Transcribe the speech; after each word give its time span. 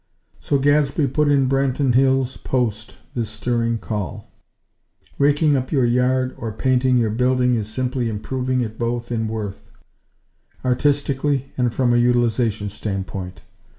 So 0.39 0.57
Gadsby 0.57 1.05
put 1.09 1.27
in 1.29 1.47
Branton 1.47 1.93
Hills' 1.93 2.35
"Post" 2.35 2.97
this 3.13 3.29
stirring 3.29 3.77
call: 3.77 4.31
"Raking 5.19 5.55
up 5.55 5.71
your 5.71 5.85
yard 5.85 6.33
or 6.39 6.51
painting 6.51 6.97
your 6.97 7.11
building 7.11 7.53
is 7.53 7.67
simply 7.67 8.09
improving 8.09 8.61
it 8.61 8.79
both 8.79 9.11
in 9.11 9.27
worth; 9.27 9.61
artistically 10.65 11.51
and 11.55 11.71
from 11.71 11.93
a 11.93 11.97
utilization 11.97 12.71
standpoint. 12.71 13.43